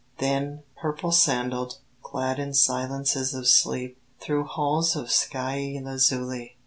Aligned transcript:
Then, 0.17 0.63
purple 0.77 1.11
sandaled, 1.11 1.77
clad 2.01 2.39
in 2.39 2.55
silences 2.55 3.35
Of 3.35 3.47
sleep, 3.47 4.01
through 4.19 4.45
halls 4.45 4.95
of 4.95 5.11
skyey 5.11 5.79
lazuli. 5.79 6.57